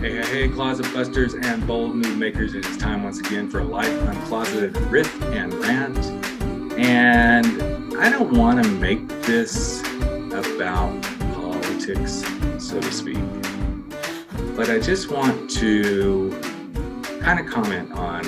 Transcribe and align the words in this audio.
Hey, 0.00 0.14
hey, 0.16 0.26
hey, 0.26 0.48
closet 0.50 0.92
busters 0.92 1.32
and 1.32 1.66
bold 1.66 1.94
move 1.94 2.18
makers. 2.18 2.54
It 2.54 2.66
is 2.66 2.76
time 2.76 3.02
once 3.02 3.18
again 3.18 3.48
for 3.48 3.60
a 3.60 3.64
life 3.64 3.88
uncloseted 3.88 4.76
riff 4.90 5.22
and 5.32 5.54
rant. 5.54 5.96
And 6.78 7.96
I 7.96 8.10
don't 8.10 8.36
want 8.36 8.62
to 8.62 8.70
make 8.72 9.08
this 9.22 9.80
about 10.32 11.02
politics, 11.32 12.22
so 12.58 12.78
to 12.78 12.92
speak, 12.92 13.24
but 14.54 14.68
I 14.68 14.78
just 14.78 15.10
want 15.10 15.48
to 15.52 16.30
kind 17.22 17.40
of 17.40 17.46
comment 17.46 17.90
on 17.92 18.22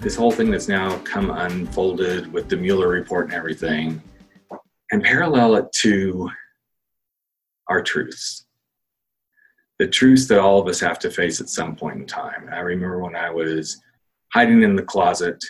this 0.00 0.16
whole 0.16 0.32
thing 0.32 0.50
that's 0.50 0.66
now 0.66 0.98
come 1.04 1.30
unfolded 1.30 2.32
with 2.32 2.48
the 2.48 2.56
Mueller 2.56 2.88
report 2.88 3.26
and 3.26 3.34
everything, 3.34 4.02
and 4.90 5.00
parallel 5.00 5.54
it 5.54 5.72
to 5.74 6.28
our 7.68 7.82
truths 7.82 8.46
the 9.78 9.88
truths 9.88 10.28
that 10.28 10.38
all 10.38 10.60
of 10.60 10.68
us 10.68 10.80
have 10.80 10.98
to 11.00 11.10
face 11.10 11.40
at 11.40 11.48
some 11.48 11.74
point 11.74 11.98
in 11.98 12.06
time. 12.06 12.48
I 12.52 12.60
remember 12.60 13.00
when 13.00 13.16
I 13.16 13.30
was 13.30 13.80
hiding 14.32 14.62
in 14.62 14.76
the 14.76 14.82
closet 14.82 15.42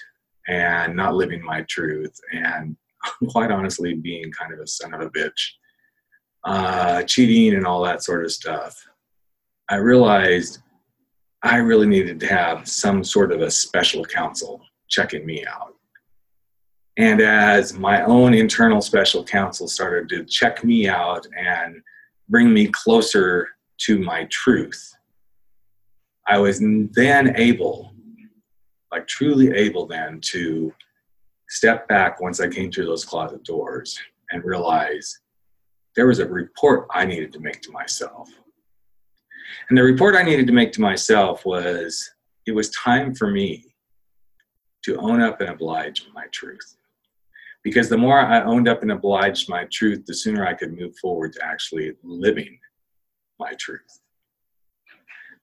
and 0.49 0.97
not 0.97 1.15
living 1.15 1.45
my 1.45 1.63
truth, 1.69 2.19
and 2.33 2.77
quite 3.31 3.51
honestly, 3.51 3.95
being 3.95 4.31
kind 4.33 4.53
of 4.53 4.61
a 4.61 4.67
son 4.67 4.95
of 4.95 5.01
a 5.01 5.11
bitch, 5.11 5.53
uh, 6.45 7.03
cheating 7.05 7.57
and 7.57 7.67
all 7.67 7.83
that 7.85 8.03
sort 8.03 8.25
of 8.25 8.33
stuff. 8.33 8.77
I 9.69 9.77
realized 9.77 10.61
I 11.43 11.57
really 11.57 11.87
needed 11.87 12.21
to 12.21 12.27
have 12.27 12.69
some 12.69 13.03
sort 13.03 13.33
of 13.33 13.41
a 13.41 13.51
special 13.51 14.05
counsel 14.05 14.61
checking 14.89 15.27
me 15.27 15.45
out. 15.47 15.75
And 16.99 17.21
as 17.21 17.73
my 17.73 18.03
own 18.05 18.35
internal 18.35 18.83
special 18.83 19.25
counsel 19.25 19.67
started 19.67 20.09
to 20.11 20.25
check 20.25 20.63
me 20.63 20.89
out 20.89 21.27
and 21.37 21.77
bring 22.29 22.53
me 22.53 22.69
closer 22.69 23.49
to 23.79 23.99
my 23.99 24.25
truth, 24.31 24.95
I 26.27 26.39
was 26.39 26.61
then 26.61 27.35
able, 27.37 27.95
like 28.91 29.07
truly 29.07 29.51
able 29.53 29.87
then 29.87 30.21
to 30.31 30.73
step 31.49 31.89
back 31.89 32.21
once 32.21 32.41
I 32.41 32.49
came 32.49 32.71
through 32.71 32.87
those 32.87 33.05
closet 33.05 33.45
doors 33.45 33.99
and 34.31 34.45
realize 34.45 35.21
there 35.97 36.07
was 36.07 36.21
a 36.21 36.27
report 36.27 36.87
I 36.93 37.05
needed 37.05 37.33
to 37.33 37.41
make 37.41 37.61
to 37.63 37.71
myself. 37.71 38.31
And 39.69 39.77
the 39.77 39.83
report 39.83 40.17
I 40.17 40.23
needed 40.23 40.47
to 40.47 40.53
make 40.53 40.73
to 40.73 40.81
myself 40.81 41.45
was 41.45 42.11
it 42.47 42.53
was 42.53 42.71
time 42.71 43.15
for 43.15 43.31
me 43.31 43.65
to 44.85 44.97
own 44.97 45.21
up 45.21 45.41
and 45.41 45.51
oblige 45.51 46.07
my 46.15 46.25
truth. 46.33 46.77
Because 47.63 47.89
the 47.89 47.99
more 47.99 48.19
I 48.19 48.43
owned 48.43 48.69
up 48.69 48.83
and 48.83 48.91
obliged 48.91 49.49
my 49.49 49.67
truth, 49.71 50.05
the 50.07 50.15
sooner 50.15 50.47
I 50.47 50.55
could 50.55 50.77
move 50.77 50.97
forward 50.97 51.33
to 51.35 51.45
actually 51.45 51.93
living 52.03 52.59
my 53.39 53.53
truth. 53.59 54.01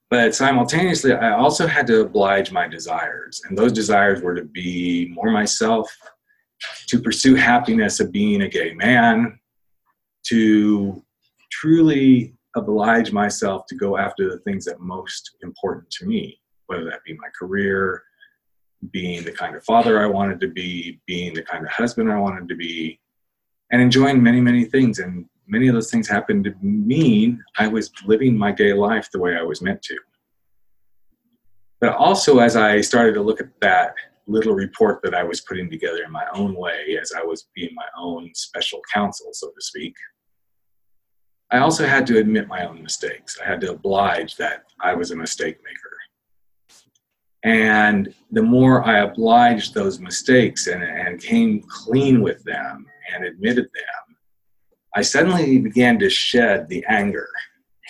But 0.10 0.34
simultaneously, 0.34 1.14
I 1.14 1.34
also 1.34 1.68
had 1.68 1.86
to 1.88 2.02
oblige 2.02 2.52
my 2.52 2.68
desires. 2.68 3.42
And 3.46 3.58
those 3.58 3.72
desires 3.72 4.22
were 4.22 4.34
to 4.34 4.44
be 4.44 5.12
more 5.14 5.30
myself, 5.30 5.96
to 6.88 7.00
pursue 7.00 7.36
happiness 7.36 8.00
of 8.00 8.12
being 8.12 8.42
a 8.42 8.50
gay 8.50 8.74
man, 8.74 9.40
to 10.28 11.04
truly 11.52 12.34
oblige 12.56 13.12
myself 13.12 13.66
to 13.68 13.76
go 13.76 13.98
after 13.98 14.30
the 14.30 14.40
things 14.40 14.66
that 14.66 14.80
most 14.80 15.38
important 15.44 15.90
to 15.92 16.06
me, 16.06 16.40
whether 16.66 16.86
that 16.86 17.04
be 17.06 17.14
my 17.14 17.28
career, 17.40 18.04
being 18.92 19.24
the 19.24 19.32
kind 19.32 19.56
of 19.56 19.64
father 19.64 20.02
I 20.02 20.08
wanted 20.08 20.40
to 20.42 20.48
be, 20.48 21.00
being 21.06 21.34
the 21.34 21.44
kind 21.44 21.64
of 21.64 21.72
husband 21.72 22.12
I 22.12 22.18
wanted 22.18 22.48
to 22.50 22.56
be, 22.56 23.00
and 23.72 23.82
enjoying 23.82 24.24
many, 24.24 24.42
many 24.42 24.66
things 24.66 25.00
and 25.00 25.26
many 25.50 25.68
of 25.68 25.74
those 25.74 25.92
things 25.92 26.08
happened 26.08 26.46
to 26.46 26.56
mean 26.62 27.44
I 27.58 27.68
was 27.68 27.92
living 28.06 28.38
my 28.38 28.52
gay 28.52 28.74
life 28.74 29.10
the 29.12 29.20
way 29.20 29.36
I 29.36 29.42
was 29.42 29.62
meant 29.62 29.82
to. 29.84 29.98
But 31.82 31.96
also, 31.96 32.40
as 32.40 32.56
I 32.56 32.82
started 32.82 33.14
to 33.14 33.22
look 33.22 33.42
at 33.42 33.60
that 33.62 33.96
little 34.28 34.54
report 34.54 35.02
that 35.04 35.16
I 35.16 35.24
was 35.24 35.42
putting 35.42 35.70
together 35.70 36.04
in 36.04 36.12
my 36.12 36.26
own 36.34 36.56
way, 36.56 36.98
as 37.02 37.12
I 37.18 37.24
was 37.24 37.48
being 37.56 37.74
my 37.74 37.88
own 37.98 38.30
special 38.36 38.80
counsel, 38.94 39.30
so 39.32 39.48
to 39.48 39.62
speak, 39.62 39.96
I 41.52 41.58
also 41.60 41.88
had 41.88 42.06
to 42.08 42.20
admit 42.20 42.48
my 42.48 42.68
own 42.68 42.84
mistakes. 42.84 43.40
I 43.44 43.48
had 43.48 43.62
to 43.62 43.72
oblige 43.72 44.36
that 44.36 44.66
I 44.82 44.94
was 44.94 45.12
a 45.12 45.16
mistake 45.16 45.58
maker. 45.64 45.98
And 47.44 48.14
the 48.32 48.44
more 48.44 48.86
I 48.86 49.00
obliged 49.00 49.74
those 49.74 50.00
mistakes 50.00 50.68
and, 50.68 50.84
and 50.84 51.22
came 51.22 51.64
clean 51.68 52.22
with 52.22 52.44
them 52.44 52.86
and 53.14 53.24
admitted 53.24 53.66
them, 53.66 54.09
I 54.96 55.02
suddenly 55.02 55.60
began 55.60 56.00
to 56.00 56.10
shed 56.10 56.68
the 56.68 56.84
anger 56.88 57.30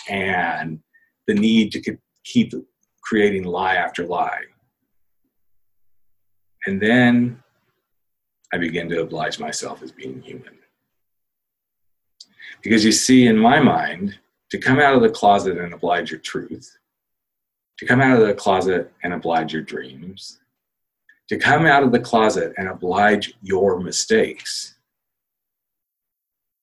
and 0.09 0.79
the 1.27 1.33
need 1.33 1.71
to 1.71 1.97
keep 2.23 2.53
creating 3.01 3.43
lie 3.43 3.75
after 3.75 4.05
lie. 4.05 4.41
And 6.65 6.81
then 6.81 7.41
I 8.53 8.57
began 8.57 8.89
to 8.89 9.01
oblige 9.01 9.39
myself 9.39 9.81
as 9.81 9.91
being 9.91 10.21
human. 10.21 10.57
Because 12.61 12.83
you 12.83 12.91
see, 12.91 13.27
in 13.27 13.37
my 13.37 13.59
mind, 13.59 14.19
to 14.51 14.57
come 14.57 14.79
out 14.79 14.95
of 14.95 15.01
the 15.01 15.09
closet 15.09 15.57
and 15.57 15.73
oblige 15.73 16.11
your 16.11 16.19
truth, 16.19 16.77
to 17.77 17.85
come 17.85 18.01
out 18.01 18.19
of 18.19 18.27
the 18.27 18.33
closet 18.33 18.91
and 19.03 19.13
oblige 19.13 19.53
your 19.53 19.61
dreams, 19.61 20.39
to 21.29 21.37
come 21.37 21.65
out 21.65 21.83
of 21.83 21.91
the 21.91 21.99
closet 21.99 22.53
and 22.57 22.67
oblige 22.67 23.33
your 23.41 23.79
mistakes, 23.79 24.78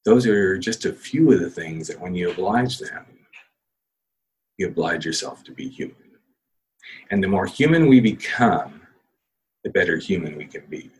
those 0.07 0.25
are 0.25 0.57
just 0.57 0.85
a 0.85 0.93
few 0.93 1.33
of 1.33 1.41
the 1.41 1.51
things 1.51 1.89
that 1.89 2.01
when 2.01 2.15
you 2.15 2.31
oblige 2.31 2.79
them, 2.79 3.05
you 4.57 4.69
oblige 4.69 5.05
yourself 5.05 5.43
to 5.43 5.53
be 5.53 5.69
human. 5.69 5.97
And 7.11 7.23
the 7.23 7.29
more 7.29 7.45
human 7.45 7.89
we 7.89 7.99
become, 7.99 8.83
the 9.65 9.71
better 9.71 9.97
human 9.97 10.37
we 10.37 10.47
can 10.47 10.65
be. 10.71 10.93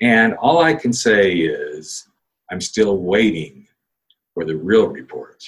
And 0.00 0.34
all 0.34 0.60
I 0.60 0.74
can 0.74 0.92
say 0.92 1.34
is, 1.34 2.08
I'm 2.50 2.60
still 2.60 2.98
waiting 2.98 3.68
for 4.34 4.44
the 4.44 4.56
real 4.56 4.88
report 4.88 5.44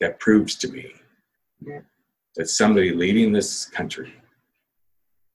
that 0.00 0.20
proves 0.20 0.56
to 0.56 0.68
me 0.68 0.92
that 2.36 2.50
somebody 2.50 2.92
leading 2.92 3.32
this 3.32 3.64
country 3.64 4.12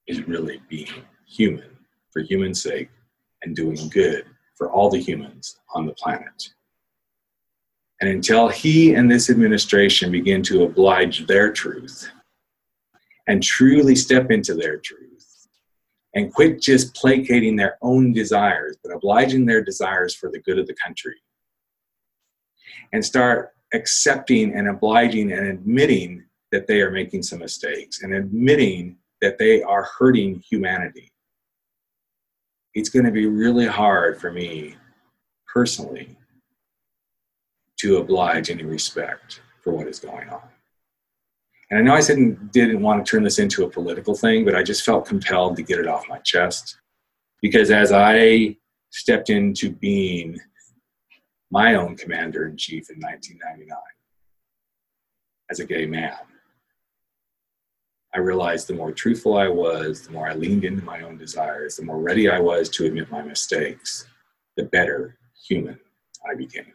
is 0.05 0.27
really 0.27 0.61
being 0.69 1.01
human 1.25 1.75
for 2.11 2.21
human's 2.21 2.61
sake 2.61 2.89
and 3.41 3.55
doing 3.55 3.89
good 3.89 4.25
for 4.57 4.71
all 4.71 4.89
the 4.89 4.99
humans 4.99 5.59
on 5.73 5.85
the 5.85 5.93
planet. 5.93 6.49
And 8.01 8.09
until 8.09 8.47
he 8.47 8.93
and 8.93 9.09
this 9.09 9.29
administration 9.29 10.11
begin 10.11 10.43
to 10.43 10.63
oblige 10.63 11.25
their 11.27 11.51
truth 11.51 12.09
and 13.27 13.41
truly 13.41 13.95
step 13.95 14.31
into 14.31 14.53
their 14.53 14.77
truth 14.77 15.47
and 16.13 16.33
quit 16.33 16.61
just 16.61 16.95
placating 16.95 17.55
their 17.55 17.77
own 17.81 18.13
desires, 18.13 18.77
but 18.83 18.93
obliging 18.93 19.45
their 19.45 19.63
desires 19.63 20.15
for 20.15 20.31
the 20.31 20.39
good 20.39 20.59
of 20.59 20.67
the 20.67 20.75
country 20.75 21.15
and 22.93 23.03
start 23.03 23.53
accepting 23.73 24.53
and 24.53 24.67
obliging 24.67 25.31
and 25.31 25.47
admitting 25.47 26.23
that 26.51 26.67
they 26.67 26.81
are 26.81 26.91
making 26.91 27.21
some 27.21 27.39
mistakes 27.39 28.03
and 28.03 28.13
admitting 28.13 28.95
that 29.21 29.37
they 29.37 29.61
are 29.63 29.89
hurting 29.97 30.41
humanity 30.47 31.11
it's 32.77 32.89
going 32.89 33.05
to 33.05 33.11
be 33.11 33.25
really 33.25 33.65
hard 33.65 34.21
for 34.21 34.31
me 34.31 34.75
personally 35.51 36.15
to 37.79 37.97
oblige 37.97 38.51
any 38.51 38.63
respect 38.63 39.41
for 39.63 39.73
what 39.73 39.87
is 39.87 39.99
going 39.99 40.29
on. 40.29 40.43
And 41.71 41.79
I 41.79 41.81
know 41.81 41.95
I 41.95 42.01
didn't, 42.01 42.53
didn't 42.53 42.83
want 42.83 43.03
to 43.03 43.09
turn 43.09 43.23
this 43.23 43.39
into 43.39 43.63
a 43.63 43.69
political 43.69 44.13
thing, 44.13 44.45
but 44.45 44.53
I 44.53 44.61
just 44.61 44.85
felt 44.85 45.07
compelled 45.07 45.55
to 45.55 45.63
get 45.63 45.79
it 45.79 45.87
off 45.87 46.07
my 46.07 46.19
chest. 46.19 46.77
Because 47.41 47.71
as 47.71 47.91
I 47.91 48.55
stepped 48.91 49.31
into 49.31 49.71
being 49.71 50.39
my 51.49 51.73
own 51.73 51.97
commander 51.97 52.45
in 52.45 52.57
chief 52.57 52.91
in 52.91 52.99
1999 52.99 53.75
as 55.49 55.59
a 55.59 55.65
gay 55.65 55.87
man, 55.87 56.13
I 58.17 58.19
realized 58.19 58.65
the 58.65 58.73
more 58.73 58.91
truthful 58.91 59.37
I 59.37 59.47
was, 59.47 60.01
the 60.01 60.11
more 60.11 60.27
I 60.27 60.33
leaned 60.33 60.65
into 60.65 60.83
my 60.83 61.01
own 61.01 61.19
desires, 61.19 61.75
the 61.75 61.85
more 61.85 61.99
ready 61.99 62.27
I 62.27 62.39
was 62.39 62.67
to 62.69 62.87
admit 62.87 63.11
my 63.11 63.21
mistakes, 63.21 64.07
the 64.55 64.63
better 64.63 65.19
human 65.47 65.79
I 66.27 66.33
became. 66.33 66.73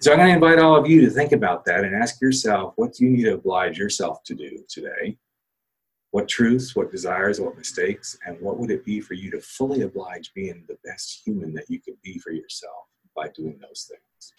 So 0.00 0.10
I'm 0.10 0.16
going 0.16 0.30
to 0.30 0.34
invite 0.36 0.58
all 0.58 0.74
of 0.74 0.88
you 0.88 1.02
to 1.02 1.10
think 1.10 1.32
about 1.32 1.66
that 1.66 1.84
and 1.84 1.94
ask 1.94 2.22
yourself 2.22 2.72
what 2.76 2.94
do 2.94 3.04
you 3.04 3.10
need 3.10 3.24
to 3.24 3.34
oblige 3.34 3.76
yourself 3.76 4.22
to 4.24 4.34
do 4.34 4.64
today? 4.70 5.18
What 6.12 6.28
truths, 6.28 6.74
what 6.74 6.90
desires, 6.90 7.38
what 7.38 7.58
mistakes, 7.58 8.16
and 8.24 8.40
what 8.40 8.58
would 8.58 8.70
it 8.70 8.86
be 8.86 9.02
for 9.02 9.12
you 9.12 9.30
to 9.32 9.42
fully 9.42 9.82
oblige 9.82 10.32
being 10.32 10.64
the 10.66 10.78
best 10.82 11.20
human 11.26 11.52
that 11.52 11.68
you 11.68 11.78
could 11.78 12.00
be 12.02 12.18
for 12.20 12.30
yourself 12.30 12.86
by 13.14 13.28
doing 13.36 13.58
those 13.60 13.86
things? 13.86 14.32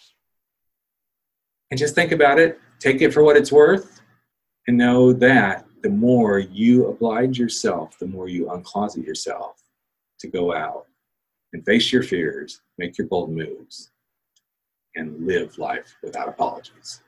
And 1.69 1.77
just 1.77 1.93
think 1.93 2.11
about 2.11 2.39
it, 2.39 2.59
take 2.79 2.99
it 3.03 3.13
for 3.13 3.23
what 3.23 3.37
it's 3.37 3.51
worth, 3.51 4.01
and 4.67 4.75
know 4.75 5.13
that 5.13 5.65
the 5.81 5.89
more 5.89 6.39
you 6.39 6.87
oblige 6.87 7.39
yourself, 7.39 7.97
the 7.99 8.07
more 8.07 8.27
you 8.27 8.45
uncloset 8.45 9.05
yourself 9.05 9.61
to 10.19 10.27
go 10.27 10.53
out 10.53 10.85
and 11.53 11.65
face 11.65 11.91
your 11.91 12.03
fears, 12.03 12.61
make 12.77 12.97
your 12.97 13.07
bold 13.07 13.31
moves, 13.31 13.91
and 14.95 15.25
live 15.25 15.57
life 15.57 15.95
without 16.03 16.27
apologies. 16.27 17.01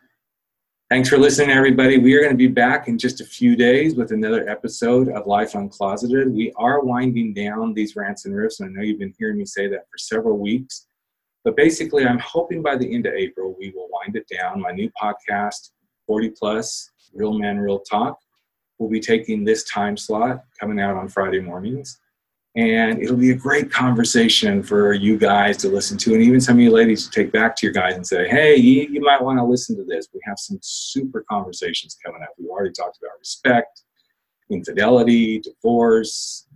Thanks 0.90 1.08
for 1.08 1.18
listening, 1.18 1.52
everybody. 1.52 1.98
We 1.98 2.14
are 2.16 2.20
going 2.20 2.34
to 2.34 2.38
be 2.38 2.48
back 2.48 2.88
in 2.88 2.98
just 2.98 3.22
a 3.22 3.26
few 3.26 3.56
days 3.56 3.96
with 3.96 4.12
another 4.12 4.48
episode 4.50 5.08
of 5.10 5.26
Life 5.26 5.54
Uncloseted. 5.54 6.30
We 6.32 6.52
are 6.58 6.82
winding 6.82 7.34
down 7.34 7.74
these 7.74 7.96
rants 7.96 8.26
and 8.26 8.34
riffs, 8.34 8.60
and 8.60 8.70
I 8.70 8.74
know 8.74 8.86
you've 8.86 9.00
been 9.00 9.14
hearing 9.18 9.38
me 9.38 9.46
say 9.46 9.68
that 9.68 9.88
for 9.90 9.98
several 9.98 10.38
weeks. 10.38 10.88
But 11.46 11.56
basically, 11.56 12.06
I'm 12.06 12.20
hoping 12.20 12.62
by 12.62 12.76
the 12.76 12.94
end 12.94 13.06
of 13.06 13.14
April, 13.14 13.56
we 13.58 13.72
will 13.72 13.88
wind 13.90 14.18
it 14.18 14.28
down. 14.28 14.60
My 14.60 14.72
new 14.72 14.92
podcast, 15.02 15.72
40 16.08 16.32
Plus 16.32 16.92
Real 17.14 17.40
Man, 17.40 17.58
Real 17.58 17.80
Talk, 17.80 18.20
will 18.82 18.90
be 18.90 19.00
taking 19.00 19.44
this 19.44 19.64
time 19.66 19.96
slot 19.96 20.44
coming 20.60 20.80
out 20.80 20.98
on 20.98 21.08
Friday 21.08 21.40
mornings. 21.40 22.00
And 22.58 23.02
it'll 23.02 23.16
be 23.16 23.32
a 23.32 23.36
great 23.36 23.72
conversation 23.72 24.62
for 24.62 24.92
you 24.92 25.18
guys 25.18 25.56
to 25.58 25.70
listen 25.70 25.98
to 26.00 26.14
and 26.14 26.22
even 26.22 26.42
some 26.42 26.58
of 26.58 26.62
you 26.62 26.72
ladies 26.72 27.06
to 27.06 27.12
take 27.12 27.32
back 27.32 27.56
to 27.56 27.66
your 27.66 27.72
guys 27.72 27.96
and 27.96 28.06
say 28.06 28.28
hey 28.28 28.58
you, 28.58 28.90
you 28.90 29.00
might 29.00 29.22
want 29.22 29.40
to 29.40 29.46
listen 29.46 29.78
to 29.78 29.86
this. 29.86 30.10
We 30.14 30.20
have 30.26 30.38
some 30.38 30.60
super 30.62 31.24
conversations 31.30 31.96
coming 32.06 32.22
up. 32.22 32.30
We've 32.38 32.50
already 32.50 32.74
talked 32.74 32.98
about 32.98 33.18
respect 33.20 33.84
infidelity 34.52 35.40
divorce. 35.40 36.48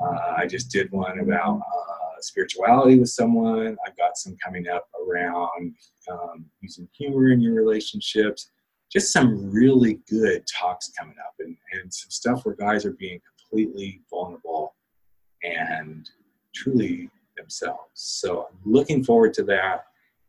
Uh, 0.00 0.34
i 0.36 0.46
just 0.46 0.70
did 0.70 0.90
one 0.92 1.18
about 1.18 1.58
uh, 1.58 2.20
spirituality 2.20 2.98
with 2.98 3.10
someone. 3.10 3.76
I've 3.86 3.96
got 3.96 4.16
some 4.16 4.36
coming 4.42 4.68
up 4.68 4.88
around 5.04 5.74
um, 6.10 6.46
using 6.60 6.88
humor 6.96 7.32
in 7.32 7.40
your 7.40 7.54
relationships. 7.54 8.50
Just 8.90 9.12
some 9.12 9.50
really 9.50 10.00
good 10.08 10.44
talks 10.46 10.90
coming 10.98 11.16
up 11.26 11.34
and, 11.40 11.56
and 11.72 11.92
some 11.92 12.10
stuff 12.10 12.44
where 12.44 12.54
guys 12.54 12.84
are 12.84 12.92
being 12.92 13.20
completely 13.36 14.00
vulnerable 14.10 14.74
and 15.42 16.10
truly 16.54 17.10
themselves. 17.36 17.90
So 17.94 18.48
I'm 18.50 18.72
looking 18.72 19.04
forward 19.04 19.34
to 19.34 19.42
that. 19.44 19.86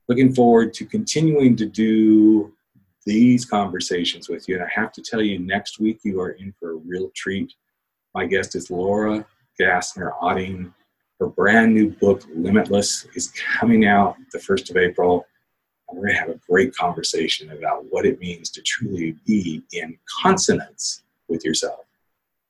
Looking 0.08 0.34
forward 0.34 0.74
to 0.76 0.86
continuing 0.86 1.56
to 1.58 1.66
do 1.66 2.54
these 3.06 3.46
conversations 3.46 4.30
with 4.30 4.48
you. 4.48 4.56
And 4.56 4.64
I 4.64 4.70
have 4.74 4.92
to 4.94 5.02
tell 5.02 5.22
you, 5.22 5.40
next 5.40 5.80
week 5.80 6.00
you 6.04 6.22
are 6.22 6.32
in 6.32 6.54
for 6.60 6.72
a 6.72 6.76
real 6.76 7.12
treat. 7.16 7.54
My 8.14 8.26
guest 8.26 8.56
is 8.56 8.70
Laura 8.70 9.26
Gassner 9.60 10.12
Otting. 10.22 10.74
Her 11.20 11.28
brand 11.28 11.74
new 11.74 11.92
book, 11.92 12.24
Limitless, 12.34 13.06
is 13.16 13.32
coming 13.60 13.86
out 13.86 14.16
the 14.32 14.40
1st 14.40 14.72
of 14.72 14.78
April. 14.78 15.26
And 15.88 15.98
we're 15.98 16.08
going 16.08 16.16
to 16.16 16.22
have 16.22 16.30
a 16.30 16.40
great 16.50 16.76
conversation 16.76 17.52
about 17.52 17.86
what 17.90 18.06
it 18.06 18.20
means 18.20 18.50
to 18.52 18.62
truly 18.62 19.16
be 19.26 19.64
in 19.72 19.98
consonance 20.22 21.04
with 21.32 21.44
yourself. 21.44 21.80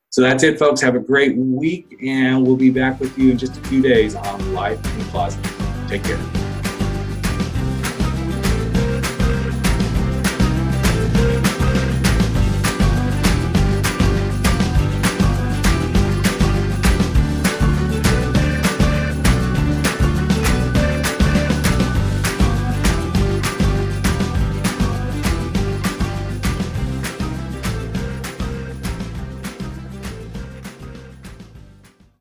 So 0.09 0.21
that's 0.21 0.43
it, 0.43 0.59
folks. 0.59 0.81
Have 0.81 0.95
a 0.95 0.99
great 0.99 1.37
week, 1.37 1.95
and 2.03 2.45
we'll 2.45 2.57
be 2.57 2.69
back 2.69 2.99
with 2.99 3.17
you 3.17 3.31
in 3.31 3.37
just 3.37 3.55
a 3.55 3.61
few 3.61 3.81
days 3.81 4.15
on 4.15 4.53
Life 4.53 4.81
Uncloseted. 4.81 5.87
Take 5.87 6.03
care. 6.03 6.50